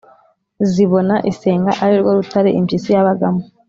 zibona 0.71 1.15
isenga, 1.31 1.71
ari 1.83 1.95
rwo 2.01 2.11
rutare 2.17 2.49
impyisi 2.59 2.89
yabagamo, 2.95 3.41